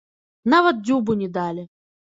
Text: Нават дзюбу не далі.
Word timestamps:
Нават 0.53 0.81
дзюбу 0.81 1.19
не 1.23 1.29
далі. 1.39 1.69